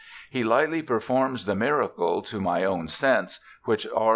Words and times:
He 0.31 0.43
lightly 0.43 0.81
performs 0.81 1.45
the 1.45 1.53
miracle, 1.53 2.23
to 2.23 2.41
my 2.41 2.63
own 2.63 2.87
sense, 2.87 3.39
which 3.65 3.85
R. 3.95 4.09